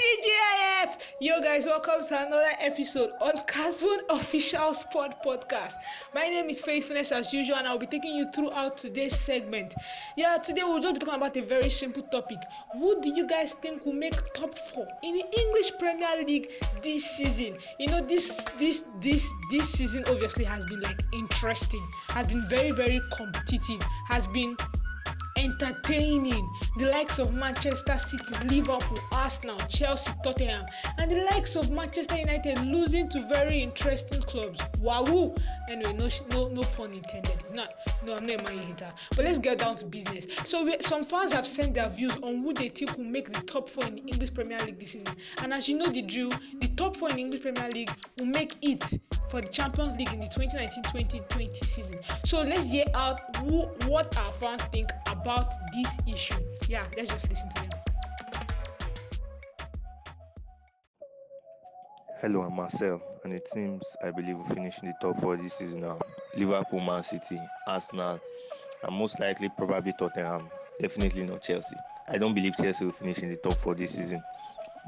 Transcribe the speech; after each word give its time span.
TGIF! 0.00 0.96
Yo 1.20 1.42
guys, 1.42 1.66
welcome 1.66 2.02
to 2.02 2.26
another 2.26 2.52
episode 2.58 3.10
on 3.20 3.32
Casbon 3.46 3.98
Official 4.08 4.72
Sport 4.72 5.22
Podcast. 5.22 5.74
My 6.14 6.26
name 6.26 6.48
is 6.48 6.62
Faithfulness 6.62 7.12
as 7.12 7.34
usual, 7.34 7.56
and 7.56 7.68
I'll 7.68 7.76
be 7.76 7.86
taking 7.86 8.14
you 8.14 8.30
throughout 8.34 8.78
today's 8.78 9.18
segment. 9.18 9.74
Yeah, 10.16 10.38
today 10.38 10.62
we'll 10.62 10.80
just 10.80 10.94
be 10.94 11.00
talking 11.00 11.16
about 11.16 11.36
a 11.36 11.42
very 11.42 11.68
simple 11.68 12.02
topic. 12.04 12.38
Who 12.72 12.98
do 13.02 13.14
you 13.14 13.26
guys 13.26 13.52
think 13.52 13.84
will 13.84 13.92
make 13.92 14.14
top 14.32 14.58
four 14.70 14.88
in 15.02 15.18
the 15.18 15.24
English 15.38 15.72
Premier 15.78 16.24
League 16.26 16.48
this 16.82 17.04
season? 17.18 17.58
You 17.78 17.88
know, 17.88 18.00
this 18.00 18.46
this 18.58 18.84
this 19.02 19.28
this 19.50 19.68
season 19.68 20.04
obviously 20.08 20.44
has 20.46 20.64
been 20.64 20.80
like 20.80 21.02
interesting, 21.12 21.86
has 22.08 22.26
been 22.26 22.48
very, 22.48 22.70
very 22.70 23.02
competitive, 23.18 23.82
has 24.08 24.26
been 24.28 24.56
entertaining 25.40 26.48
the 26.76 26.86
likes 26.86 27.18
of 27.18 27.32
Manchester 27.32 27.98
City, 27.98 28.46
Liverpool, 28.48 28.98
Arsenal, 29.12 29.56
Chelsea, 29.68 30.10
Tottenham, 30.22 30.66
and 30.98 31.10
the 31.10 31.26
likes 31.30 31.56
of 31.56 31.70
Manchester 31.70 32.18
United 32.18 32.58
losing 32.58 33.08
to 33.08 33.26
very 33.32 33.62
interesting 33.62 34.20
clubs. 34.22 34.60
Wahoo! 34.78 35.34
Anyway, 35.70 35.92
no, 35.94 36.08
no, 36.30 36.48
no 36.48 36.62
pun 36.62 36.92
intended. 36.92 37.42
Not, 37.52 37.74
no, 38.04 38.14
I'm 38.14 38.26
not 38.26 38.40
a 38.40 38.44
Man 38.44 38.58
hater. 38.58 38.92
But 39.16 39.24
let's 39.24 39.38
get 39.38 39.58
down 39.58 39.76
to 39.76 39.86
business. 39.86 40.26
So, 40.44 40.64
we, 40.64 40.76
some 40.80 41.04
fans 41.04 41.32
have 41.32 41.46
sent 41.46 41.74
their 41.74 41.88
views 41.88 42.12
on 42.22 42.42
who 42.42 42.52
they 42.52 42.68
think 42.68 42.96
will 42.96 43.04
make 43.04 43.32
the 43.32 43.40
top 43.42 43.68
four 43.68 43.84
in 43.84 43.94
the 43.96 44.02
English 44.02 44.34
Premier 44.34 44.58
League 44.58 44.78
this 44.78 44.92
season. 44.92 45.14
And 45.42 45.52
as 45.52 45.68
you 45.68 45.78
know 45.78 45.86
the 45.86 46.02
drill, 46.02 46.30
the 46.60 46.68
top 46.76 46.96
four 46.96 47.08
in 47.10 47.16
the 47.16 47.22
English 47.22 47.42
Premier 47.42 47.68
League 47.70 47.90
will 48.18 48.26
make 48.26 48.54
it 48.62 48.82
for 49.30 49.40
the 49.40 49.48
Champions 49.48 49.96
League 49.96 50.12
in 50.12 50.20
the 50.20 50.26
2019-2020 50.26 51.64
season. 51.64 51.98
So 52.24 52.42
let's 52.42 52.64
hear 52.64 52.86
out 52.94 53.36
who, 53.36 53.62
what 53.86 54.16
our 54.18 54.32
fans 54.32 54.62
think 54.64 54.90
about 55.06 55.54
this 55.72 55.86
issue. 56.12 56.34
Yeah, 56.68 56.84
let's 56.96 57.12
just 57.12 57.30
listen 57.30 57.48
to 57.50 57.62
them. 57.62 57.70
Hello, 62.20 62.42
I'm 62.42 62.54
Marcel, 62.54 63.00
and 63.24 63.32
the 63.32 63.40
teams 63.40 63.84
I 64.04 64.10
believe 64.10 64.36
will 64.36 64.44
finish 64.44 64.82
in 64.82 64.88
the 64.88 64.94
top 65.00 65.20
four 65.20 65.36
this 65.36 65.54
season 65.54 65.84
are 65.84 65.98
Liverpool, 66.36 66.80
Man 66.80 67.02
City, 67.02 67.40
Arsenal, 67.66 68.20
and 68.82 68.94
most 68.94 69.20
likely 69.20 69.48
probably 69.56 69.94
Tottenham. 69.98 70.50
Definitely 70.80 71.24
not 71.24 71.42
Chelsea. 71.42 71.76
I 72.08 72.18
don't 72.18 72.34
believe 72.34 72.56
Chelsea 72.56 72.84
will 72.84 72.92
finish 72.92 73.20
in 73.20 73.30
the 73.30 73.36
top 73.36 73.54
four 73.54 73.74
this 73.74 73.92
season. 73.92 74.22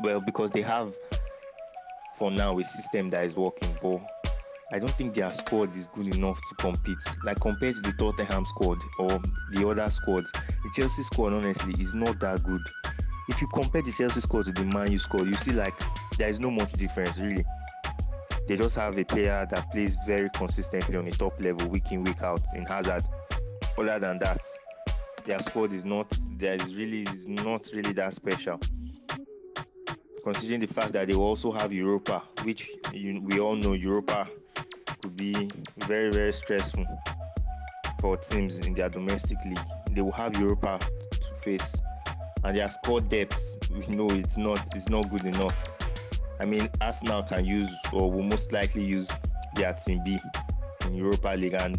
Well, 0.03 0.21
because 0.21 0.51
they 0.51 0.63
have, 0.63 0.95
for 2.17 2.31
now, 2.31 2.59
a 2.59 2.65
system 2.65 3.09
that 3.11 3.25
is 3.25 3.37
working, 3.37 3.75
but 3.81 4.01
I 4.73 4.79
don't 4.79 4.91
think 4.93 5.13
their 5.13 5.33
squad 5.35 5.77
is 5.77 5.89
good 5.89 6.17
enough 6.17 6.41
to 6.49 6.55
compete. 6.55 6.97
Like 7.25 7.39
compared 7.41 7.77
to 7.77 7.83
the 7.83 7.93
Tottenham 7.93 8.47
squad 8.47 8.79
or 8.99 9.21
the 9.53 9.69
other 9.69 9.91
squads, 9.91 10.33
the 10.33 10.71
Chelsea 10.75 11.03
squad 11.03 11.35
honestly 11.35 11.75
is 11.79 11.93
not 11.93 12.19
that 12.21 12.43
good. 12.43 12.63
If 13.29 13.43
you 13.43 13.49
compare 13.53 13.83
the 13.83 13.93
Chelsea 13.93 14.21
squad 14.21 14.47
to 14.47 14.53
the 14.53 14.65
Man 14.65 14.91
U 14.93 14.99
squad, 14.99 15.29
you 15.29 15.35
see 15.35 15.53
like 15.53 15.79
there 16.17 16.29
is 16.29 16.41
no 16.41 16.51
much 16.51 16.73
difference 16.73 17.19
really. 17.19 17.45
They 18.49 18.57
just 18.57 18.75
have 18.77 18.97
a 18.97 19.05
player 19.05 19.47
that 19.51 19.71
plays 19.71 19.99
very 20.07 20.31
consistently 20.35 20.97
on 20.97 21.05
the 21.05 21.13
top 21.13 21.39
level, 21.39 21.69
week 21.69 21.93
in 21.93 22.03
week 22.03 22.23
out 22.23 22.41
in 22.57 22.65
Hazard. 22.65 23.05
Other 23.77 23.99
than 23.99 24.19
that, 24.21 24.41
their 25.25 25.43
squad 25.43 25.75
is 25.75 25.85
not 25.85 26.11
there 26.39 26.55
is 26.55 26.75
really 26.75 27.03
is 27.03 27.29
not 27.29 27.69
really 27.75 27.93
that 27.93 28.15
special. 28.15 28.59
Considering 30.25 30.61
the 30.61 30.67
fact 30.67 30.93
that 30.93 31.09
they 31.09 31.15
also 31.15 31.53
have 31.53 31.75
Europa, 31.75 32.23
which 32.45 32.71
you, 32.95 33.21
we 33.23 33.39
all 33.39 33.57
know 33.57 33.75
Europa 33.75 34.29
could 35.03 35.17
be 35.17 35.51
very 35.79 36.11
very 36.11 36.33
stressful 36.33 36.87
for 38.01 38.17
teams 38.17 38.59
in 38.61 38.75
their 38.75 38.89
domestic 38.89 39.39
league. 39.45 39.59
They 39.91 40.01
will 40.01 40.13
have 40.13 40.37
Europa 40.37 40.79
to 41.11 41.35
face, 41.43 41.77
and 42.45 42.57
their 42.57 42.71
squad 42.71 43.09
depth 43.09 43.59
we 43.71 43.95
know 43.95 44.07
it's 44.11 44.37
not 44.37 44.61
it's 44.75 44.89
not 44.89 45.11
good 45.11 45.25
enough. 45.25 45.57
I 46.41 46.45
mean, 46.45 46.69
Arsenal 46.81 47.23
can 47.23 47.45
use 47.45 47.71
or 47.93 48.11
will 48.11 48.23
most 48.23 48.53
likely 48.53 48.85
use 48.85 49.11
their 49.55 49.73
team 49.75 50.03
B 50.05 50.19
in 50.87 50.95
Europa 50.95 51.35
League, 51.37 51.55
and 51.55 51.79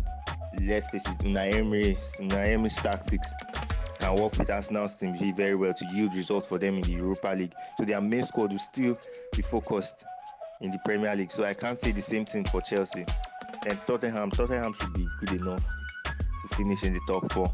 let's 0.61 0.87
face 0.89 1.07
it, 1.07 1.17
Unai 1.19 1.53
Emery's 1.53 2.75
tactics 2.75 3.33
can 3.99 4.15
work 4.15 4.37
with 4.37 4.49
Arsenal's 4.49 4.95
team 4.95 5.17
B 5.17 5.31
very 5.31 5.55
well 5.55 5.73
to 5.73 5.85
yield 5.93 6.13
results 6.13 6.47
for 6.47 6.57
them 6.57 6.75
in 6.75 6.83
the 6.83 6.91
Europa 6.91 7.33
League. 7.35 7.53
So 7.77 7.85
their 7.85 8.01
main 8.01 8.23
squad 8.23 8.51
will 8.51 8.59
still 8.59 8.97
be 9.35 9.41
focused 9.41 10.05
in 10.61 10.71
the 10.71 10.79
Premier 10.85 11.15
League. 11.15 11.31
So 11.31 11.43
I 11.43 11.53
can't 11.53 11.79
say 11.79 11.91
the 11.91 12.01
same 12.01 12.25
thing 12.25 12.45
for 12.45 12.61
Chelsea. 12.61 13.05
And 13.67 13.79
Tottenham, 13.87 14.31
Tottenham 14.31 14.73
should 14.73 14.93
be 14.93 15.07
good 15.19 15.41
enough 15.41 15.63
to 16.05 16.55
finish 16.55 16.83
in 16.83 16.93
the 16.93 17.01
top 17.07 17.31
four. 17.31 17.51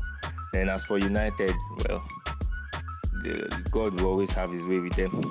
And 0.54 0.70
as 0.70 0.84
for 0.84 0.98
United, 0.98 1.54
well, 1.88 2.04
the, 3.24 3.64
God 3.72 4.00
will 4.00 4.08
always 4.08 4.34
have 4.34 4.52
his 4.52 4.66
way 4.66 4.80
with 4.80 4.96
them. 4.96 5.22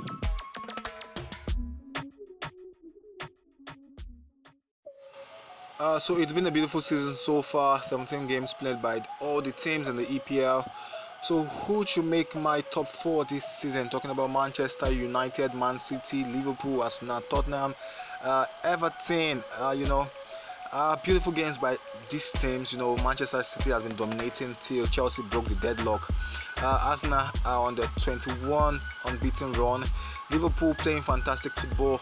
Uh, 5.80 5.98
so 5.98 6.16
it's 6.18 6.32
been 6.32 6.46
a 6.46 6.50
beautiful 6.50 6.80
season 6.80 7.14
so 7.14 7.40
far. 7.40 7.80
17 7.82 8.26
games 8.26 8.52
played 8.52 8.82
by 8.82 9.00
all 9.20 9.40
the 9.40 9.52
teams 9.52 9.88
in 9.88 9.96
the 9.96 10.04
EPL. 10.06 10.68
So 11.22 11.42
who 11.42 11.84
should 11.84 12.04
make 12.04 12.34
my 12.36 12.60
top 12.60 12.86
four 12.88 13.24
this 13.24 13.44
season? 13.44 13.88
Talking 13.88 14.10
about 14.10 14.30
Manchester 14.30 14.92
United, 14.92 15.52
Man 15.52 15.78
City, 15.78 16.24
Liverpool, 16.24 16.82
Arsenal, 16.82 17.20
Tottenham, 17.22 17.74
uh, 18.22 18.46
Everton. 18.64 19.42
Uh, 19.58 19.74
you 19.76 19.86
know, 19.86 20.06
uh, 20.72 20.96
beautiful 21.02 21.32
games 21.32 21.58
by 21.58 21.76
these 22.08 22.32
teams. 22.32 22.72
You 22.72 22.78
know, 22.78 22.96
Manchester 22.98 23.42
City 23.42 23.70
has 23.70 23.82
been 23.82 23.96
dominating 23.96 24.56
till 24.60 24.86
Chelsea 24.86 25.22
broke 25.22 25.46
the 25.46 25.56
deadlock. 25.56 26.08
Uh, 26.62 26.78
Arsenal 26.84 27.26
are 27.44 27.66
on 27.66 27.74
the 27.74 27.88
21 28.00 28.80
unbeaten 29.06 29.52
run. 29.52 29.84
Liverpool 30.30 30.74
playing 30.74 31.02
fantastic 31.02 31.52
football 31.54 32.00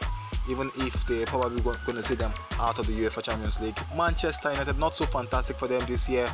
even 0.48 0.70
if 0.76 1.06
they're 1.06 1.26
probably 1.26 1.60
going 1.60 1.96
to 1.96 2.02
see 2.02 2.14
them 2.14 2.32
out 2.58 2.78
of 2.78 2.86
the 2.86 2.92
UEFA 2.92 3.22
Champions 3.22 3.60
League. 3.60 3.76
Manchester 3.96 4.52
United, 4.52 4.78
not 4.78 4.94
so 4.94 5.06
fantastic 5.06 5.58
for 5.58 5.66
them 5.66 5.84
this 5.86 6.08
year. 6.08 6.28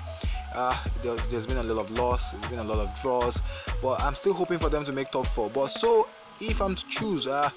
Uh, 0.55 0.77
there's, 1.03 1.31
there's 1.31 1.47
been 1.47 1.59
a 1.59 1.63
lot 1.63 1.85
of 1.85 1.91
loss, 1.93 2.33
there's 2.33 2.47
been 2.47 2.59
a 2.59 2.65
lot 2.65 2.79
of 2.79 3.03
draws, 3.03 3.41
but 3.83 4.03
I'm 4.03 4.15
still 4.15 4.35
hoping 4.35 4.59
for 4.59 4.69
them 4.69 4.85
to 4.85 4.93
make 4.93 5.11
top 5.11 5.27
four. 5.29 5.51
But 5.51 5.69
so 5.69 6.07
if 6.41 6.61
I'm 6.61 6.75
to 6.75 6.87
choose, 6.89 7.27
uh, 7.27 7.51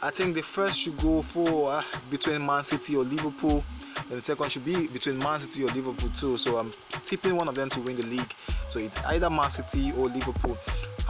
I 0.00 0.10
think 0.10 0.34
the 0.34 0.42
first 0.42 0.78
should 0.78 0.98
go 0.98 1.22
for 1.22 1.70
uh, 1.72 1.82
between 2.10 2.44
Man 2.44 2.64
City 2.64 2.96
or 2.96 3.04
Liverpool. 3.04 3.64
and 3.98 4.10
the 4.18 4.22
second 4.22 4.50
should 4.50 4.64
be 4.64 4.88
between 4.88 5.18
Man 5.18 5.40
City 5.40 5.64
or 5.64 5.68
Liverpool 5.68 6.10
too. 6.10 6.36
So 6.36 6.56
I'm 6.56 6.72
tipping 7.04 7.36
one 7.36 7.48
of 7.48 7.54
them 7.54 7.68
to 7.70 7.80
win 7.80 7.96
the 7.96 8.02
league. 8.02 8.34
So 8.68 8.78
it's 8.80 8.98
either 9.04 9.30
Man 9.30 9.50
City 9.50 9.92
or 9.92 10.08
Liverpool. 10.08 10.58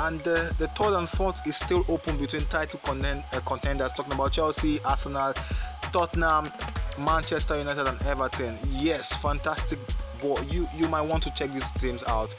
And 0.00 0.20
uh, 0.26 0.52
the 0.58 0.69
third 0.75 0.97
and 0.98 1.08
fourth 1.08 1.47
is 1.47 1.56
still 1.56 1.84
open 1.88 2.16
between 2.19 2.42
title 2.42 2.81
contend- 2.84 3.25
uh, 3.32 3.41
contenders. 3.41 3.92
Talking 3.92 4.14
about 4.14 4.32
Chelsea, 4.32 4.78
Arsenal, 4.84 5.32
Tottenham, 5.92 6.50
Manchester 6.98 7.56
United, 7.58 7.86
and 7.86 8.00
Everton. 8.02 8.58
Yes, 8.70 9.14
fantastic. 9.16 9.78
But 10.22 10.52
you 10.52 10.66
you 10.76 10.88
might 10.88 11.02
want 11.02 11.22
to 11.24 11.30
check 11.30 11.52
these 11.52 11.70
teams 11.72 12.04
out. 12.04 12.34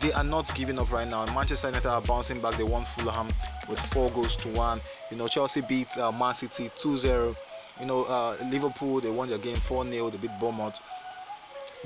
They 0.00 0.12
are 0.12 0.24
not 0.24 0.52
giving 0.54 0.78
up 0.78 0.92
right 0.92 1.08
now. 1.08 1.24
Manchester 1.34 1.68
United 1.68 1.88
are 1.88 2.02
bouncing 2.02 2.40
back. 2.40 2.56
They 2.56 2.64
won 2.64 2.84
Fulham 2.84 3.28
with 3.68 3.78
four 3.92 4.10
goals 4.10 4.36
to 4.36 4.48
one. 4.48 4.80
You 5.10 5.16
know, 5.16 5.26
Chelsea 5.28 5.60
beat 5.60 5.96
uh, 5.98 6.12
Man 6.12 6.34
City 6.34 6.68
2-0. 6.68 7.36
You 7.80 7.86
know, 7.86 8.04
uh, 8.04 8.36
Liverpool 8.50 9.00
they 9.00 9.10
won 9.10 9.28
their 9.28 9.38
game 9.38 9.56
4-0. 9.56 10.12
They 10.12 10.18
beat 10.18 10.30
Bournemouth. 10.38 10.80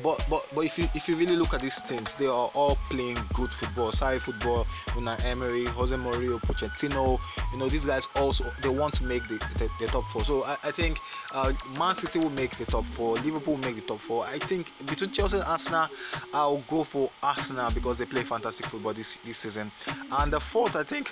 But 0.03 0.25
but 0.31 0.47
but 0.55 0.65
if 0.65 0.79
you 0.79 0.89
if 0.95 1.09
you 1.09 1.17
really 1.17 1.37
look 1.37 1.53
at 1.53 1.61
these 1.61 1.81
teams, 1.81 2.15
they 2.15 2.27
are 2.27 2.51
all 2.55 2.79
playing 2.89 3.19
good 3.35 3.53
football, 3.53 3.93
sorry 3.93 4.19
football. 4.19 4.65
Unai 4.97 5.23
Emery, 5.25 5.65
Jose 5.67 5.95
Mourinho, 5.95 6.41
Pochettino. 6.41 7.21
You 7.53 7.59
know 7.59 7.69
these 7.69 7.85
guys 7.85 8.09
also 8.17 8.45
they 8.63 8.69
want 8.69 8.95
to 8.95 9.05
make 9.05 9.23
the, 9.29 9.39
the, 9.59 9.69
the 9.81 9.87
top 9.87 10.05
four. 10.05 10.25
So 10.25 10.45
I, 10.45 10.57
I 10.65 10.71
think 10.71 10.99
uh, 11.33 11.53
Man 11.79 11.95
City 11.95 12.19
will 12.19 12.31
make 12.31 12.57
the 12.57 12.65
top 12.65 12.87
four, 12.87 13.17
Liverpool 13.17 13.55
will 13.55 13.63
make 13.63 13.75
the 13.75 13.83
top 13.83 14.01
four. 14.01 14.25
I 14.25 14.39
think 14.39 14.73
between 14.87 15.11
Chelsea 15.11 15.37
and 15.37 15.47
Arsenal, 15.47 15.89
I'll 16.33 16.65
go 16.69 16.85
for 16.85 17.11
Arsenal 17.23 17.71
because 17.73 17.99
they 17.99 18.07
play 18.07 18.23
fantastic 18.23 18.67
football 18.67 18.95
this 18.95 19.19
this 19.25 19.39
season. 19.39 19.71
And 20.13 20.33
the 20.33 20.41
fourth, 20.41 20.75
I 20.75 20.85
think, 20.85 21.11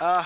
uh, 0.00 0.24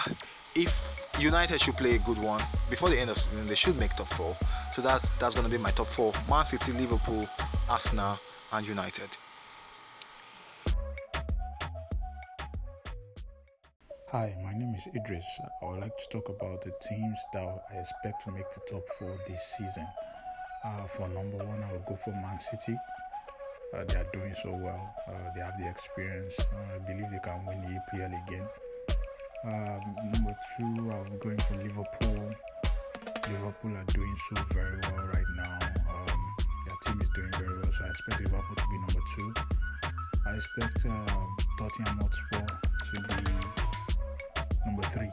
if 0.55 0.73
United 1.19 1.61
should 1.61 1.77
play 1.77 1.97
a 1.97 1.99
good 1.99 2.19
one 2.19 2.43
before 2.71 2.89
the 2.89 2.99
end 2.99 3.11
of 3.11 3.19
season. 3.19 3.47
They 3.47 3.55
should 3.55 3.79
make 3.79 3.95
top 3.95 4.13
four. 4.15 4.37
So 4.73 4.81
that's 4.81 5.07
that's 5.19 5.35
to 5.35 5.49
be 5.49 5.59
my 5.59 5.71
top 5.71 5.89
four: 5.89 6.13
Man 6.29 6.47
City, 6.47 6.73
Liverpool, 6.73 7.29
Arsenal, 7.71 8.19
and 8.53 8.67
United. 8.67 9.09
Hi, 14.09 14.35
my 14.43 14.53
name 14.55 14.75
is 14.75 14.89
Idris. 14.93 15.25
I 15.63 15.67
would 15.67 15.81
like 15.81 15.97
to 15.97 16.09
talk 16.09 16.29
about 16.31 16.63
the 16.63 16.73
teams 16.83 17.21
that 17.33 17.63
I 17.73 17.77
expect 17.79 18.25
to 18.25 18.33
make 18.33 18.51
the 18.51 18.61
top 18.69 18.89
four 18.99 19.17
this 19.29 19.55
season. 19.57 19.87
Uh, 20.65 20.85
for 20.87 21.09
number 21.11 21.37
one, 21.37 21.63
I 21.63 21.73
will 21.73 21.85
go 21.87 21.95
for 21.95 22.11
Man 22.11 22.41
City. 22.41 22.77
Uh, 23.73 23.85
they 23.85 24.01
are 24.01 24.11
doing 24.13 24.35
so 24.43 24.51
well. 24.51 24.93
Uh, 25.07 25.33
they 25.37 25.41
have 25.41 25.57
the 25.57 25.69
experience. 25.69 26.45
I 26.75 26.79
believe 26.79 27.09
they 27.13 27.21
can 27.21 27.47
win 27.47 27.61
the 27.61 27.69
EPL 27.69 28.27
again. 28.27 28.49
Um, 29.45 30.11
number 30.13 30.37
two, 30.57 30.91
I'm 30.91 31.19
going 31.19 31.39
for 31.39 31.55
Liverpool. 31.55 32.35
Liverpool 33.29 33.77
are 33.77 33.85
doing 33.95 34.17
so 34.35 34.43
very 34.55 34.77
well 34.83 35.07
right 35.07 35.25
now. 35.37 35.70
Their 36.83 36.93
team 36.93 37.03
is 37.03 37.09
doing 37.11 37.31
very 37.33 37.61
well, 37.61 37.73
so 37.73 37.85
I 37.85 37.89
expect 37.89 38.21
Liverpool 38.21 38.57
to 38.57 38.65
be 38.71 38.79
number 38.79 39.01
two. 39.15 39.35
I 40.27 40.35
expect 40.35 40.87
um, 40.87 41.37
Tottenham 41.59 41.99
Hotspur 41.99 42.47
to 42.47 43.01
be 43.01 43.31
number 44.67 44.83
three. 44.89 45.11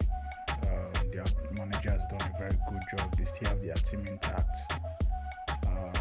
Uh, 0.50 1.26
manager 1.52 1.92
has 1.92 2.06
done 2.08 2.32
a 2.34 2.38
very 2.38 2.58
good 2.70 2.82
job. 2.96 3.18
They 3.18 3.26
still 3.26 3.50
have 3.50 3.62
their 3.62 3.76
team 3.76 4.06
intact. 4.08 4.56
Um, 5.68 5.94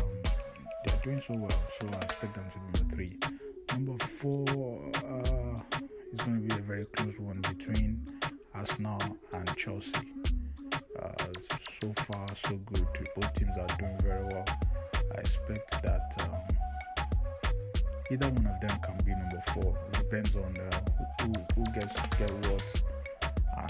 they're 0.84 1.00
doing 1.02 1.20
so 1.20 1.34
well, 1.34 1.62
so 1.80 1.88
I 1.88 2.04
expect 2.04 2.34
them 2.34 2.44
to 2.50 2.58
be 2.58 2.64
number 2.64 2.94
three. 2.94 3.18
Number 3.72 4.04
four 4.04 4.90
uh, 4.96 5.60
is 6.12 6.20
going 6.20 6.48
to 6.48 6.54
be 6.54 6.60
a 6.60 6.62
very 6.62 6.84
close 6.86 7.18
one 7.18 7.40
between 7.40 8.04
Arsenal 8.54 9.00
and 9.32 9.56
Chelsea. 9.56 10.12
Uh, 11.02 11.10
so 11.80 11.92
far, 11.94 12.28
so 12.34 12.56
good. 12.56 12.86
Both 13.16 13.32
teams 13.34 13.56
are 13.58 13.66
doing 13.78 13.98
very 14.02 14.24
well. 14.26 14.44
I 15.14 15.20
expect 15.20 15.82
that 15.82 16.14
um, 16.20 16.56
either 18.10 18.28
one 18.28 18.46
of 18.46 18.60
them 18.60 18.78
can 18.80 18.96
be 19.04 19.12
number 19.12 19.40
four. 19.52 19.76
It 19.88 19.98
depends 19.98 20.36
on 20.36 20.56
uh, 20.56 20.80
who, 21.22 21.32
who 21.54 21.64
gets 21.72 21.94
get 22.18 22.30
what 22.48 22.82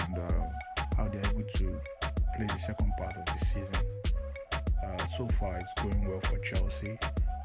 and 0.00 0.18
uh, 0.18 0.84
how 0.96 1.08
they're 1.08 1.30
able 1.32 1.42
to 1.44 1.80
play 2.36 2.46
the 2.46 2.58
second 2.58 2.92
part 2.98 3.16
of 3.16 3.24
the 3.26 3.38
season. 3.44 3.76
Uh, 4.84 5.06
so 5.06 5.26
far, 5.28 5.58
it's 5.58 5.72
going 5.82 6.08
well 6.08 6.20
for 6.20 6.38
Chelsea, 6.38 6.98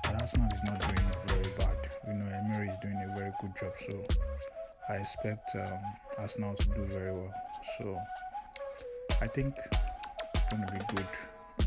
but 0.03 0.21
Arsenal 0.21 0.47
is 0.53 0.63
not 0.65 0.79
doing 0.81 1.11
very 1.27 1.55
bad. 1.57 1.77
You 2.07 2.13
know, 2.13 2.25
Emery 2.25 2.69
is 2.69 2.77
doing 2.81 2.97
a 3.09 3.15
very 3.17 3.31
good 3.39 3.55
job, 3.59 3.73
so 3.77 4.05
I 4.89 4.95
expect 4.95 5.55
um, 5.55 5.79
Arsenal 6.17 6.55
to 6.55 6.67
do 6.69 6.85
very 6.85 7.13
well. 7.13 7.33
So 7.77 7.97
I 9.21 9.27
think 9.27 9.55
it's 10.33 10.41
going 10.49 10.65
to 10.65 10.73
be 10.73 10.79
good. 10.95 11.07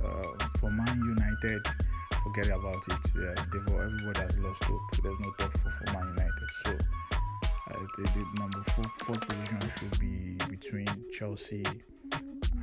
Uh, 0.04 0.46
for 0.58 0.70
Man 0.70 1.00
United, 1.16 1.62
forget 2.24 2.48
about 2.48 2.82
it. 2.88 3.06
Yeah, 3.16 3.34
everybody 3.54 4.20
has 4.20 4.38
lost 4.38 4.64
hope. 4.64 4.80
There's 5.02 5.20
no 5.20 5.30
top 5.38 5.56
four 5.58 5.70
for 5.70 5.92
Man 5.92 6.08
United. 6.08 6.50
So 6.64 6.70
uh, 7.70 7.86
the, 7.96 8.02
the 8.02 8.40
number 8.40 8.62
four, 8.62 9.14
position 9.16 9.58
should 9.78 9.98
be 10.00 10.36
between 10.48 10.86
Chelsea 11.12 11.64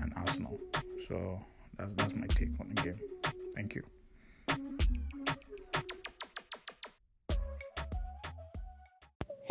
and 0.01 0.13
Arsenal. 0.15 0.59
So 1.07 1.39
that's 1.77 1.93
that's 1.93 2.15
my 2.15 2.27
take 2.27 2.59
on 2.59 2.71
the 2.73 2.81
game. 2.81 3.10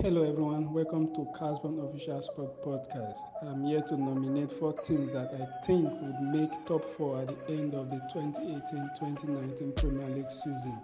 Hello 0.03 0.23
everyone, 0.23 0.73
welcome 0.73 1.15
to 1.15 1.27
Casbon 1.39 1.79
Official 1.87 2.23
Sport 2.23 2.65
Podcast. 2.65 3.19
I'm 3.43 3.67
here 3.67 3.83
to 3.83 3.97
nominate 3.99 4.51
four 4.59 4.73
teams 4.73 5.13
that 5.13 5.29
I 5.35 5.67
think 5.67 5.91
would 6.01 6.23
make 6.23 6.51
top 6.65 6.83
four 6.97 7.21
at 7.21 7.27
the 7.29 7.53
end 7.53 7.75
of 7.75 7.91
the 7.91 8.01
2018-2019 8.15 9.77
Premier 9.77 10.09
League 10.17 10.31
season. 10.31 10.79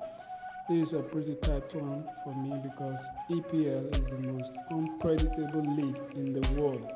This 0.68 0.88
is 0.88 0.92
a 0.92 0.98
pretty 1.00 1.34
tight 1.36 1.74
one 1.74 2.04
for 2.22 2.34
me 2.34 2.60
because 2.62 3.00
EPL 3.30 3.90
is 3.90 4.00
the 4.04 4.32
most 4.32 4.52
unpredictable 4.70 5.62
league 5.62 5.98
in 6.14 6.34
the 6.34 6.60
world. 6.60 6.92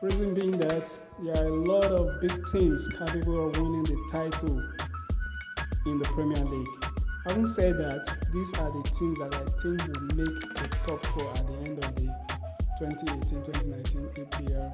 Reason 0.00 0.34
being 0.34 0.58
that 0.58 0.96
there 1.24 1.42
are 1.42 1.48
a 1.48 1.54
lot 1.54 1.86
of 1.86 2.20
big 2.20 2.40
teams 2.52 2.86
capable 2.96 3.48
of 3.48 3.56
winning 3.56 3.82
the 3.82 4.00
title 4.12 4.62
in 5.86 5.98
the 5.98 6.08
Premier 6.14 6.44
League. 6.44 6.87
Having 7.26 7.48
said 7.48 7.76
that, 7.76 8.26
these 8.32 8.52
are 8.58 8.70
the 8.70 8.82
teams 8.96 9.18
that 9.18 9.34
I 9.34 9.44
think 9.60 9.80
will 9.88 10.16
make 10.16 10.40
the 10.54 10.68
top 10.86 11.04
four 11.06 11.30
at 11.30 11.46
the 11.46 11.56
end 11.66 11.84
of 11.84 11.94
the 11.96 12.08
2018-2019 12.80 14.28
EPL 14.28 14.70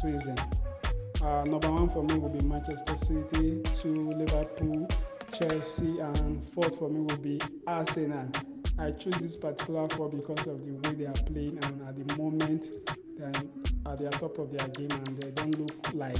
season. 0.00 0.36
Uh, 1.20 1.42
number 1.44 1.70
one 1.72 1.90
for 1.90 2.04
me 2.04 2.16
will 2.16 2.28
be 2.28 2.44
Manchester 2.46 2.96
City, 2.96 3.60
two 3.80 4.10
Liverpool, 4.10 4.88
Chelsea, 5.36 5.98
and 5.98 6.48
fourth 6.50 6.78
for 6.78 6.88
me 6.88 7.00
will 7.00 7.18
be 7.18 7.40
Arsenal. 7.66 8.28
I 8.78 8.92
choose 8.92 9.14
this 9.20 9.36
particular 9.36 9.88
four 9.88 10.08
because 10.08 10.46
of 10.46 10.64
the 10.64 10.72
way 10.72 10.94
they 10.94 11.06
are 11.06 11.12
playing, 11.12 11.58
and 11.64 11.82
at 11.88 12.06
the 12.06 12.16
moment 12.16 12.68
they 13.18 13.24
are 13.24 13.92
at 13.92 13.98
the 13.98 14.08
top 14.10 14.38
of 14.38 14.56
their 14.56 14.68
game, 14.68 14.90
and 14.92 15.20
they 15.20 15.30
don't 15.32 15.58
look 15.58 15.94
like 15.94 16.18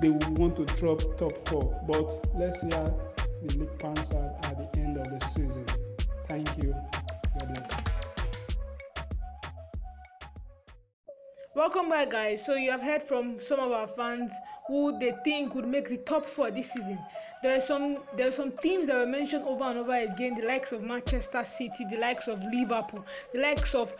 they 0.00 0.08
want 0.08 0.56
to 0.56 0.64
drop 0.76 1.00
top 1.18 1.46
four. 1.48 1.78
But 1.86 2.34
let's 2.34 2.60
see 2.62 2.68
how 2.72 3.11
the 3.46 3.58
league 3.58 3.84
at 3.84 4.72
the 4.72 4.78
end 4.78 4.96
of 4.98 5.18
the 5.18 5.26
season. 5.28 5.66
Thank 6.28 6.48
you. 6.58 6.74
God 7.38 7.54
bless. 7.54 7.82
Welcome 11.54 11.90
back, 11.90 12.10
guys. 12.10 12.44
So 12.44 12.54
you 12.54 12.70
have 12.70 12.80
heard 12.80 13.02
from 13.02 13.38
some 13.40 13.60
of 13.60 13.72
our 13.72 13.86
fans 13.86 14.34
who 14.68 14.98
they 14.98 15.12
think 15.24 15.54
would 15.54 15.66
make 15.66 15.88
the 15.88 15.98
top 15.98 16.24
four 16.24 16.50
this 16.50 16.72
season. 16.72 16.98
There 17.42 17.56
are 17.56 17.60
some 17.60 17.98
there 18.16 18.28
are 18.28 18.32
some 18.32 18.52
teams 18.62 18.86
that 18.86 18.96
were 18.96 19.10
mentioned 19.10 19.44
over 19.44 19.64
and 19.64 19.78
over 19.78 19.92
again, 19.92 20.34
the 20.34 20.46
likes 20.46 20.72
of 20.72 20.82
Manchester 20.82 21.44
City, 21.44 21.84
the 21.90 21.98
likes 21.98 22.28
of 22.28 22.42
Liverpool, 22.44 23.04
the 23.32 23.40
likes 23.40 23.74
of 23.74 23.94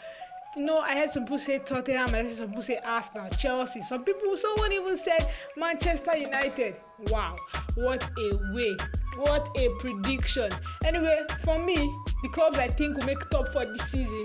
you 0.56 0.64
know, 0.64 0.78
I 0.80 0.96
heard 0.96 1.10
some 1.10 1.24
people 1.24 1.38
say 1.38 1.58
Tottenham, 1.60 2.14
I 2.14 2.22
heard 2.22 2.32
some 2.32 2.48
people 2.48 2.62
say 2.62 2.78
Arsenal, 2.84 3.30
Chelsea. 3.30 3.80
Some 3.80 4.04
people, 4.04 4.36
someone 4.36 4.70
even 4.72 4.98
said 4.98 5.30
Manchester 5.56 6.14
United. 6.16 6.76
Wow, 7.08 7.36
what 7.74 8.02
a 8.18 8.54
way! 8.54 8.76
What 9.16 9.50
a 9.58 9.68
prediction. 9.78 10.50
Anyway, 10.84 11.20
for 11.44 11.58
me, 11.62 11.76
the 12.22 12.28
clubs 12.28 12.58
I 12.58 12.68
think 12.68 12.96
will 12.96 13.06
make 13.06 13.18
top 13.30 13.48
four 13.52 13.64
this 13.66 13.82
season: 13.90 14.24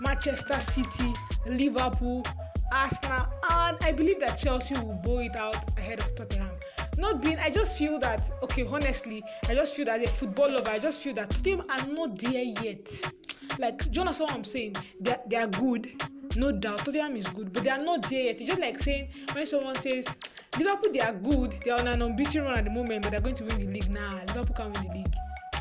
Manchester 0.00 0.60
City, 0.60 1.12
Liverpool, 1.46 2.24
Arsenal, 2.72 3.26
and 3.50 3.76
I 3.82 3.92
believe 3.92 4.20
that 4.20 4.36
Chelsea 4.38 4.74
will 4.74 5.00
bow 5.04 5.18
it 5.20 5.36
out 5.36 5.78
ahead 5.78 6.00
of 6.00 6.16
Tottenham. 6.16 6.50
Not 6.98 7.22
being, 7.22 7.38
I 7.38 7.50
just 7.50 7.76
feel 7.78 7.98
that 8.00 8.30
okay, 8.42 8.66
honestly, 8.66 9.22
I 9.48 9.54
just 9.54 9.76
feel 9.76 9.84
that 9.84 10.00
as 10.00 10.08
a 10.08 10.12
football 10.12 10.50
lover, 10.50 10.70
I 10.70 10.78
just 10.78 11.02
feel 11.02 11.12
that 11.14 11.30
Tottenham 11.30 11.66
are 11.68 11.86
not 11.86 12.18
there 12.18 12.42
yet. 12.62 12.88
Like, 13.58 13.90
Jonas, 13.90 14.18
what 14.18 14.32
I'm 14.32 14.44
saying, 14.44 14.76
they 15.00 15.16
they 15.28 15.36
are 15.36 15.46
good, 15.46 15.90
no 16.36 16.52
doubt. 16.52 16.78
Tottenham 16.78 17.16
is 17.16 17.26
good, 17.28 17.52
but 17.52 17.64
they 17.64 17.70
are 17.70 17.82
not 17.82 18.08
there 18.08 18.22
yet. 18.22 18.40
It's 18.40 18.48
just 18.48 18.60
like 18.60 18.82
saying 18.82 19.10
when 19.32 19.44
someone 19.46 19.74
says 19.76 20.06
Liverpool, 20.58 20.92
they 20.92 21.00
are 21.00 21.12
good, 21.12 21.54
they 21.64 21.70
are 21.70 21.80
on 21.80 21.88
an 21.88 22.02
unbeaten 22.02 22.44
run 22.44 22.58
at 22.58 22.64
the 22.64 22.70
moment, 22.70 23.02
but 23.02 23.10
they're 23.10 23.20
going 23.20 23.34
to 23.34 23.44
win 23.44 23.60
the 23.60 23.66
league. 23.66 23.90
Nah, 23.90 24.20
Liverpool 24.28 24.54
can 24.54 24.72
win 24.72 24.86
the 24.86 24.94
league. 24.94 25.14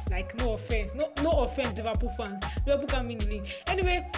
Like, 0.10 0.36
no 0.36 0.54
offense, 0.54 0.94
no 0.94 1.12
no 1.22 1.32
offense, 1.32 1.76
Liverpool 1.76 2.10
fans. 2.10 2.44
Liverpool 2.66 2.88
can 2.88 3.08
win 3.08 3.18
the 3.18 3.28
league. 3.28 3.48
Anyway, 3.68 4.10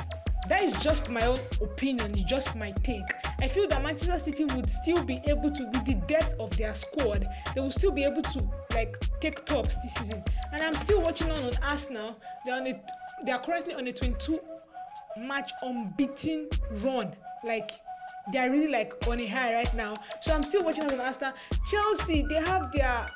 that 0.47 0.63
is 0.63 0.71
just 0.77 1.09
my 1.09 1.21
own 1.25 1.37
opinion 1.61 2.09
it's 2.13 2.23
just 2.23 2.55
my 2.55 2.71
take 2.83 3.01
i 3.39 3.47
feel 3.47 3.67
that 3.67 3.83
manchester 3.83 4.17
city 4.17 4.45
would 4.55 4.69
still 4.69 5.03
be 5.03 5.19
able 5.27 5.51
to 5.51 5.65
with 5.65 5.85
the 5.85 5.95
depth 6.07 6.35
of 6.39 6.55
their 6.57 6.73
squad 6.73 7.27
they 7.53 7.59
will 7.59 7.71
still 7.71 7.91
be 7.91 8.03
able 8.03 8.21
to 8.21 8.41
like 8.73 8.95
take 9.19 9.45
tops 9.45 9.77
this 9.77 9.93
season 9.95 10.23
and 10.53 10.61
i'm 10.61 10.73
still 10.73 11.01
watching 11.01 11.29
on 11.31 11.43
on 11.43 11.51
arsenal 11.61 12.15
they're 12.45 12.55
on 12.55 12.65
it 12.65 12.81
they 13.25 13.31
are 13.31 13.41
currently 13.41 13.73
on 13.73 13.87
a 13.87 13.91
22 13.91 14.39
match 15.17 15.51
unbeaten 15.63 16.47
run 16.83 17.13
like 17.43 17.71
they 18.31 18.39
are 18.39 18.49
really 18.49 18.71
like 18.71 18.93
on 19.07 19.19
a 19.19 19.25
high 19.27 19.53
right 19.53 19.73
now. 19.73 19.95
So 20.21 20.33
i'm 20.33 20.43
still 20.43 20.63
watching 20.63 20.85
on 20.85 20.99
arsenal. 20.99 21.33
Chelsea 21.69 22.25
they 22.27 22.35
have 22.35 22.71
their 22.71 23.07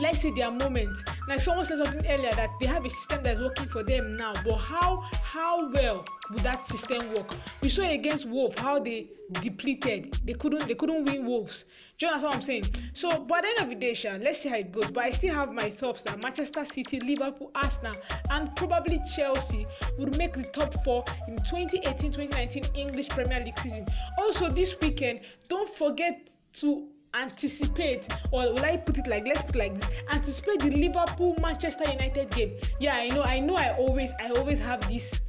let's 0.00 0.20
say 0.20 0.30
their 0.30 0.50
moment. 0.50 0.96
Like 1.28 1.40
someone 1.40 1.64
said 1.64 1.78
something 1.78 2.06
earlier 2.08 2.30
that 2.32 2.50
they 2.60 2.66
have 2.66 2.84
a 2.84 2.90
system 2.90 3.22
that's 3.22 3.40
working 3.40 3.68
for 3.68 3.82
them 3.82 4.16
now 4.16 4.32
but 4.44 4.56
how 4.56 5.02
how 5.22 5.70
well 5.70 6.04
would 6.30 6.42
that 6.42 6.66
system 6.66 7.12
work? 7.14 7.34
We 7.62 7.68
saw 7.68 7.82
against 7.82 8.26
wolf 8.26 8.56
how 8.58 8.78
they 8.78 9.08
depleted. 9.40 10.18
They 10.24 10.34
couldn't 10.34 10.66
they 10.66 10.74
couldn't 10.74 11.04
win 11.04 11.26
wolves. 11.26 11.64
Do 11.98 12.06
you 12.06 12.12
understand 12.12 12.30
what 12.30 12.36
i'm 12.36 12.42
saying? 12.42 12.64
So 12.92 13.10
at 13.10 13.26
the 13.26 13.48
end 13.48 13.58
of 13.58 13.68
the 13.68 13.74
day 13.74 13.94
Sean, 13.94 14.20
let's 14.20 14.40
see 14.40 14.48
how 14.48 14.56
it 14.56 14.72
goes. 14.72 14.90
But 14.90 15.04
i 15.04 15.10
still 15.10 15.34
have 15.34 15.52
my 15.52 15.70
thoughts 15.70 16.02
that 16.04 16.22
manchester 16.22 16.64
city 16.64 17.00
liverpool 17.00 17.50
arsenal 17.54 17.94
and 18.30 18.54
probably 18.54 19.00
chelsea 19.16 19.66
would 19.98 20.16
make 20.16 20.34
the 20.34 20.44
top 20.44 20.84
four 20.84 21.04
in 21.26 21.36
2018-2019 21.36 22.76
english 22.76 23.08
premier 23.08 23.44
league 23.44 23.58
season. 23.58 23.86
Also 24.18 24.50
this 24.50 24.76
weekend 24.80 25.20
don't 25.48 25.68
forget 25.68 26.28
to 26.54 26.88
anticipate 27.20 28.12
or 28.30 28.52
will 28.52 28.64
i 28.64 28.76
put 28.76 28.98
it 28.98 29.06
like 29.06 29.24
let's 29.26 29.42
put 29.42 29.56
like 29.56 29.74
this 29.78 29.90
anticipate 30.12 30.58
the 30.60 30.70
liverpool 30.70 31.34
manchester 31.40 31.90
united 31.90 32.30
game. 32.30 32.56
Yeah 32.78 32.94
i 32.96 33.08
know 33.08 33.22
i 33.22 33.40
know 33.40 33.54
i 33.56 33.76
always 33.76 34.12
i 34.20 34.28
always 34.30 34.58
have 34.60 34.80
this 34.88 35.20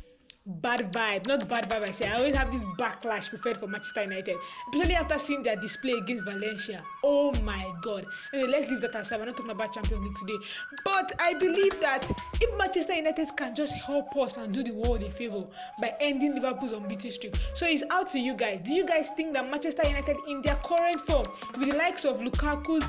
bad 0.50 0.92
vibe 0.92 1.28
not 1.28 1.48
bad 1.48 1.70
vibe 1.70 1.84
i 1.84 1.92
say 1.92 2.10
i 2.10 2.16
always 2.16 2.36
have 2.36 2.52
this 2.52 2.64
backlash 2.80 3.30
preferred 3.30 3.56
for 3.56 3.68
manchester 3.68 4.02
united 4.02 4.36
especially 4.74 4.96
after 4.96 5.20
seeing 5.20 5.44
their 5.44 5.56
display 5.56 5.94
against 5.94 6.26
valencia. 6.26 6.84
Oh 7.04 7.34
my 7.44 7.72
god. 7.84 8.06
Anyway 8.34 8.50
let's 8.50 8.72
leave 8.72 8.82
that 8.82 8.96
aside 8.96 9.20
we're 9.20 9.26
not 9.28 9.38
talking 9.38 9.52
about 9.52 9.74
champions 9.74 10.04
league 10.04 10.18
today. 10.18 10.46
But 10.84 11.14
i 11.20 11.34
believe 11.36 11.80
that 11.82 12.10
if 12.42 12.58
manchester 12.58 12.96
united 12.96 13.30
can 13.38 13.54
just 13.54 13.74
help 13.74 14.16
us 14.18 14.38
and 14.38 14.52
do 14.52 14.64
the 14.64 14.72
world 14.72 15.04
a 15.04 15.12
favour 15.12 15.46
by 15.80 15.96
ending 16.00 16.34
liverpool's 16.34 16.72
unbeaten 16.72 17.12
streak. 17.12 17.36
So 17.54 17.68
it's 17.68 17.84
out 17.92 18.08
to 18.10 18.20
you 18.20 18.34
guys. 18.34 18.62
Do 18.62 18.72
you 18.72 18.86
guys 18.86 19.12
think 19.12 19.34
that 19.34 19.50
manchester 19.50 19.88
united 19.88 20.18
in 20.28 20.42
their 20.42 20.56
current 20.56 21.02
form 21.02 21.26
with 21.58 21.70
the 21.70 21.78
likes 21.78 22.06
of 22.06 22.22
lukaku's 22.22 22.84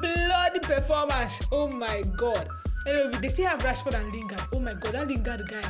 bloody 0.00 0.58
performance 0.60 1.40
oh 1.52 1.68
my 1.68 2.02
god. 2.16 2.48
Anyway 2.86 3.10
they 3.20 3.28
still 3.28 3.46
have 3.46 3.60
rashford 3.62 3.94
and 3.94 4.12
lingard. 4.12 4.42
Oh 4.52 4.58
my 4.58 4.74
god 4.74 4.92
that 4.92 5.08
lingard 5.08 5.48
guy 5.48 5.62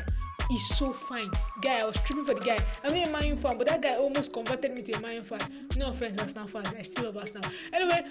is 0.50 0.68
so 0.68 0.92
fine. 0.92 1.30
Guy, 1.60 1.78
I 1.78 1.84
was 1.84 1.96
tripping 2.00 2.24
for 2.24 2.34
the 2.34 2.40
guy. 2.40 2.58
I'm 2.84 2.94
not 2.94 3.08
a 3.08 3.10
Man 3.10 3.36
fan, 3.36 3.58
but 3.58 3.66
that 3.68 3.82
guy 3.82 3.96
almost 3.96 4.32
converted 4.32 4.74
me 4.74 4.82
to 4.82 4.92
a 4.92 5.00
Man 5.00 5.22
fan. 5.22 5.40
No 5.76 5.88
offense, 5.88 6.20
Arsenal 6.20 6.46
fans. 6.46 6.68
I 6.76 6.82
still 6.82 7.04
love 7.04 7.16
Arsenal. 7.16 7.50
Anyway, 7.72 8.04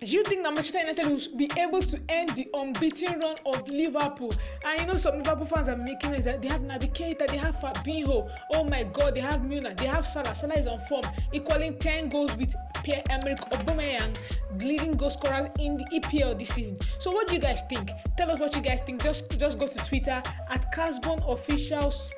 do 0.00 0.06
you 0.06 0.22
think 0.24 0.42
that 0.42 0.54
Manchester 0.54 0.78
United 0.80 1.06
will 1.06 1.36
be 1.36 1.50
able 1.58 1.82
to 1.82 2.00
end 2.08 2.28
the 2.30 2.48
unbeaten 2.54 3.18
run 3.20 3.36
of 3.46 3.68
Liverpool? 3.68 4.32
And 4.64 4.80
you 4.80 4.86
know, 4.86 4.96
some 4.96 5.16
Liverpool 5.16 5.46
fans 5.46 5.68
are 5.68 5.76
making 5.76 6.12
noise 6.12 6.24
that 6.24 6.42
they 6.42 6.48
have 6.48 6.60
Naby 6.60 6.92
Keita, 6.92 7.26
they 7.26 7.36
have 7.38 7.56
Fabinho. 7.56 8.30
Oh 8.54 8.64
my 8.64 8.84
God, 8.84 9.14
they 9.14 9.20
have 9.20 9.44
Milner, 9.44 9.74
they 9.74 9.86
have 9.86 10.06
Salah. 10.06 10.34
Salah 10.34 10.54
is 10.54 10.66
on 10.66 10.80
form, 10.88 11.02
equaling 11.32 11.78
10 11.78 12.10
goals 12.10 12.36
with 12.36 12.54
Pierre 12.86 13.02
Emerick 13.10 13.40
Aubameyang, 13.50 14.16
leading 14.60 14.94
goal 14.94 15.10
scorers 15.10 15.48
in 15.58 15.76
the 15.76 15.84
EPL 15.92 16.38
this 16.38 16.50
season. 16.50 16.78
So 17.00 17.10
what 17.10 17.26
do 17.26 17.34
you 17.34 17.40
guys 17.40 17.62
think? 17.68 17.90
Tell 18.16 18.30
us 18.30 18.38
what 18.38 18.54
you 18.54 18.62
guys 18.62 18.80
think. 18.80 19.02
Just 19.02 19.40
just 19.40 19.58
go 19.58 19.66
to 19.66 19.78
Twitter 19.78 20.22
at 20.48 20.72
Casbon 20.72 21.20
Officials 21.28 22.12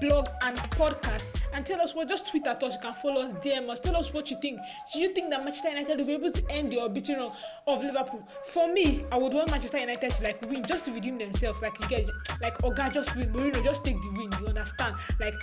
blog 0.00 0.26
and 0.42 0.56
podcast. 0.56 1.26
And 1.52 1.66
tell 1.66 1.80
us 1.80 1.94
what 1.94 2.08
just 2.08 2.30
tweet 2.30 2.46
at 2.46 2.62
us 2.62 2.74
you 2.74 2.80
can 2.80 2.92
follow 2.92 3.22
us 3.22 3.34
dm 3.44 3.68
us 3.68 3.80
tell 3.80 3.96
us 3.96 4.12
what 4.14 4.30
you 4.30 4.38
think. 4.40 4.60
Do 4.92 5.00
you 5.00 5.12
think 5.12 5.30
that 5.30 5.42
manchester 5.44 5.68
united 5.70 5.98
will 5.98 6.06
be 6.06 6.12
able 6.12 6.30
to 6.30 6.50
end 6.50 6.68
the 6.68 6.78
unbeaten 6.78 7.18
run 7.18 7.30
of 7.66 7.82
liverpool? 7.82 8.26
For 8.52 8.72
me 8.72 9.04
i 9.10 9.18
would 9.18 9.32
want 9.32 9.50
manchester 9.50 9.78
united 9.78 10.10
to 10.12 10.22
like 10.22 10.40
win 10.42 10.64
just 10.64 10.84
to 10.84 10.92
redeem 10.92 11.18
themselves 11.18 11.60
like 11.60 11.72
you 11.82 11.88
get 11.88 12.08
like 12.40 12.56
oga 12.58 12.92
just 12.92 13.16
win 13.16 13.32
Mourinho 13.32 13.64
just 13.64 13.84
take 13.84 14.00
the 14.00 14.08
win 14.10 14.30
you 14.40 14.46
understand? 14.48 14.94
Like 15.18 15.34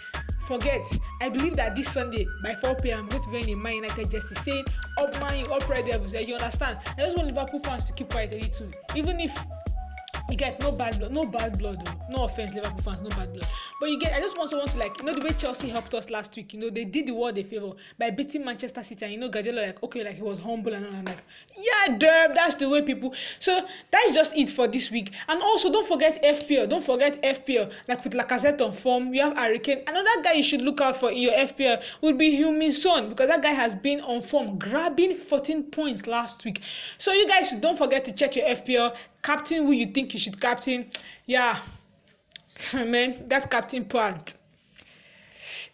forget. 0.48 0.82
I 1.22 1.28
believe 1.28 1.58
that 1.58 1.76
this 1.76 1.92
sunday 1.92 2.26
by 2.42 2.56
4 2.56 2.76
pm 2.76 3.00
i'm 3.00 3.08
going 3.08 3.22
to 3.24 3.30
be 3.30 3.52
in 3.52 3.60
a 3.60 3.62
man 3.62 3.76
united 3.76 4.10
jersey 4.10 4.36
saying 4.36 4.66
up 4.98 5.14
man 5.20 5.40
you 5.40 5.54
up 5.54 5.68
red 5.68 5.86
devils 5.86 6.14
like 6.14 6.28
you 6.28 6.36
understand? 6.36 6.78
I 6.98 7.02
just 7.02 7.18
want 7.18 7.28
liverpool 7.28 7.60
fans 7.60 7.86
to 7.86 7.94
keep 7.94 8.10
quiet 8.10 8.34
a 8.34 8.38
little. 8.38 8.68
Even 8.96 9.20
if 9.20 9.38
you 10.30 10.36
get 10.38 10.60
no 10.62 10.72
bad 10.72 10.98
blood 11.00 11.12
no 11.12 11.26
bad 11.26 11.58
blood 11.58 11.86
though 11.86 12.18
no 12.18 12.26
offense 12.26 12.54
liverpool 12.54 12.82
fans 12.82 13.02
no 13.02 13.10
bad 13.10 13.32
blood. 13.34 13.48
But 13.80 13.90
you 13.90 14.00
get 14.00 14.14
i 14.14 14.20
just 14.20 14.38
want 14.38 14.50
someone 14.50 14.68
to 14.68 14.78
like 14.78 14.98
you 15.00 15.06
know 15.06 15.14
the 15.14 15.22
way 15.22 15.30
chelsea 15.38 15.70
helped 15.70 15.94
us 15.94 16.10
last 16.10 16.36
week 16.36 16.54
you 16.54 16.60
know 16.60 16.70
they 16.70 16.86
did 16.86 17.08
the 17.08 17.14
world 17.14 17.38
a 17.38 17.44
favour 17.44 17.72
by 17.98 18.10
beating 18.10 18.44
manchester 18.44 18.84
city 18.84 19.06
and 19.06 19.14
you 19.14 19.20
know 19.20 19.30
guardiola 19.30 19.68
like 19.68 19.84
okay 19.84 20.04
like 20.04 20.16
he 20.16 20.22
was 20.22 20.40
humble 20.40 20.74
and 20.74 20.86
i'm 20.86 21.06
like 21.06 21.24
yeah 21.58 21.98
damn 21.98 22.34
that's 22.34 22.56
the 22.56 22.68
way 22.68 22.82
people 22.82 23.14
so 23.40 23.66
that's 23.92 24.14
just 24.14 24.36
it 24.36 24.50
for 24.50 24.68
this 24.68 24.92
week. 24.92 25.12
And 25.28 25.42
also 25.42 25.72
don't 25.72 25.88
forget 25.88 26.22
fpl 26.24 26.70
don't 26.70 26.84
forget 26.84 27.22
fpl 27.22 27.72
like 27.88 28.04
with 28.04 28.14
lacazette 28.14 28.62
on 28.62 28.74
form 28.74 29.14
you 29.14 29.22
have 29.22 29.36
hurricane 29.36 29.84
another 29.88 30.22
guy 30.24 30.34
you 30.34 30.44
should 30.44 30.62
look 30.62 30.82
out 30.82 30.96
for 30.96 31.12
in 31.12 31.18
your 31.18 31.34
fpl 31.34 31.82
would 32.02 32.18
be 32.18 32.38
Heung-min 32.38 32.74
son 32.74 33.10
because 33.10 33.28
that 33.28 33.42
guy 33.42 33.52
has 33.52 33.76
been 33.76 34.02
on 34.02 34.22
form 34.22 34.58
grabbing 34.58 35.16
14 35.16 35.64
points 35.64 36.08
last 36.08 36.44
week. 36.46 36.62
So 36.98 37.12
you 37.12 37.28
guys 37.28 37.52
don't 37.52 37.78
forget 37.78 38.06
to 38.06 38.12
check 38.12 38.36
your 38.36 38.48
fpl 38.50 38.96
captain 39.28 39.66
who 39.66 39.74
you 39.74 39.88
think 39.88 40.14
you 40.14 40.20
should 40.20 40.40
captain? 40.40 40.90
Yeah. 41.26 41.60
Man 42.74 43.28
that 43.28 43.52
captain 43.52 43.84
part. 43.84 44.34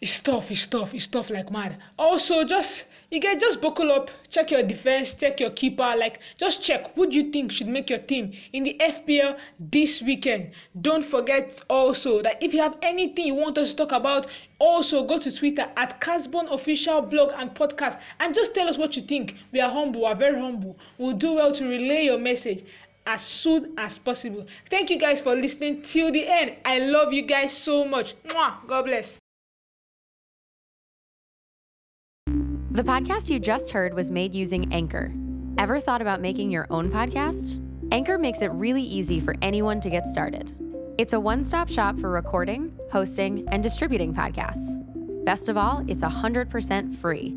Is 0.00 0.18
tough 0.20 0.50
it's 0.50 0.66
tough 0.66 0.92
it's 0.92 1.06
tough 1.06 1.30
like 1.30 1.50
mad. 1.52 1.78
Also 1.96 2.44
just 2.44 2.88
you 3.10 3.20
get 3.20 3.38
just 3.38 3.60
buckle 3.62 3.92
up 3.92 4.10
check 4.28 4.50
your 4.50 4.62
defense 4.62 5.14
check 5.14 5.38
your 5.38 5.50
keeper 5.50 5.92
like 5.96 6.18
just 6.36 6.64
check 6.64 6.92
who 6.94 7.08
do 7.08 7.16
you 7.16 7.30
think 7.30 7.52
should 7.52 7.68
make 7.68 7.88
your 7.88 8.00
team 8.00 8.32
in 8.52 8.64
the 8.64 8.76
fpl 8.80 9.38
this 9.60 10.02
weekend. 10.02 10.50
Don't 10.80 11.04
forget 11.04 11.62
also 11.70 12.22
that 12.22 12.42
if 12.42 12.52
you 12.52 12.60
have 12.60 12.76
anything 12.82 13.26
you 13.26 13.34
want 13.36 13.56
us 13.56 13.70
to 13.70 13.76
talk 13.76 13.92
about 13.92 14.26
also 14.58 15.04
go 15.04 15.18
to 15.20 15.30
twitter 15.30 15.68
at 15.76 16.00
casbon 16.00 16.48
official 16.52 17.02
blog 17.02 17.32
and 17.36 17.54
podcast 17.54 18.00
and 18.18 18.34
just 18.34 18.52
tell 18.52 18.68
us 18.68 18.78
what 18.78 18.96
you 18.96 19.02
think. 19.02 19.36
We 19.52 19.60
are 19.60 19.70
humble 19.70 20.00
we 20.00 20.06
are 20.06 20.16
very 20.16 20.40
humble. 20.40 20.76
We'll 20.98 21.16
do 21.16 21.34
well 21.34 21.52
to 21.54 21.64
relay 21.68 22.04
your 22.04 22.18
message 22.18 22.64
as 23.06 23.22
soon 23.22 23.74
as 23.78 23.98
possible. 23.98 24.46
Thank 24.70 24.90
you 24.90 24.98
guys 24.98 25.20
for 25.20 25.34
listening 25.34 25.82
till 25.82 26.10
the 26.10 26.26
end. 26.26 26.56
I 26.64 26.78
love 26.78 27.12
you 27.12 27.22
guys 27.22 27.56
so 27.56 27.84
much. 27.84 28.14
Mwah! 28.24 28.66
God 28.66 28.84
bless. 28.86 29.18
The 32.70 32.82
podcast 32.82 33.30
you 33.30 33.38
just 33.38 33.70
heard 33.70 33.94
was 33.94 34.10
made 34.10 34.34
using 34.34 34.72
Anchor. 34.72 35.12
Ever 35.58 35.78
thought 35.78 36.02
about 36.02 36.20
making 36.20 36.50
your 36.50 36.66
own 36.70 36.90
podcast? 36.90 37.62
Anchor 37.92 38.18
makes 38.18 38.42
it 38.42 38.50
really 38.50 38.82
easy 38.82 39.20
for 39.20 39.36
anyone 39.42 39.78
to 39.80 39.88
get 39.88 40.08
started. 40.08 40.56
It's 40.98 41.12
a 41.12 41.20
one 41.20 41.44
stop 41.44 41.68
shop 41.68 41.98
for 41.98 42.10
recording, 42.10 42.76
hosting, 42.90 43.46
and 43.52 43.62
distributing 43.62 44.12
podcasts. 44.12 44.80
Best 45.24 45.48
of 45.48 45.56
all, 45.56 45.84
it's 45.86 46.02
100% 46.02 46.96
free. 46.96 47.36